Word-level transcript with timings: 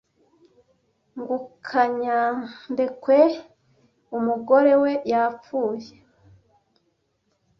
Ng 1.17 1.25
ukanyandekwe 1.37 3.19
umugore 4.17 4.71
we 4.81 4.91
yapfuye. 5.11 5.91